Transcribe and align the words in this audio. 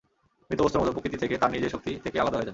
মৃত 0.47 0.59
বস্তুর 0.63 0.81
মতো, 0.81 0.91
প্রকৃতি 0.95 1.17
থেকে, 1.23 1.35
তার 1.41 1.51
নিজের 1.55 1.71
শক্তি 1.73 1.89
থেকে 2.05 2.17
আলাদা 2.23 2.35
হয়ে 2.37 2.45
যায়। 2.45 2.49